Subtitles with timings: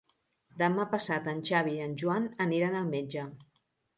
[0.59, 3.29] Demà passat en Xavi i en Joan aniran al metge.